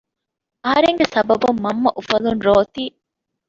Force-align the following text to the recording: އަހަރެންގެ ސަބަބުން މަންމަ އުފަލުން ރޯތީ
އަހަރެންގެ 0.63 1.05
ސަބަބުން 1.13 1.59
މަންމަ 1.63 1.89
އުފަލުން 1.97 2.41
ރޯތީ 2.47 2.83